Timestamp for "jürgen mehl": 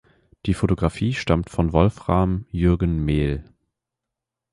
2.49-3.43